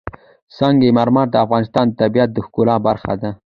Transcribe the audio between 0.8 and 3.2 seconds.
مرمر د افغانستان د طبیعت د ښکلا برخه